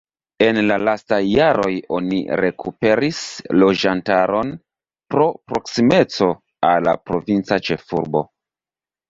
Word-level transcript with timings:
En 0.43 0.59
la 0.69 0.75
lastaj 0.87 1.17
jaroj 1.31 1.73
oni 1.97 2.21
rekuperis 2.41 3.19
loĝantaron 3.65 4.55
pro 5.15 5.29
proksimeco 5.53 6.31
al 6.73 6.91
la 6.91 6.97
provinca 7.13 7.63
ĉefurbo. 7.71 8.27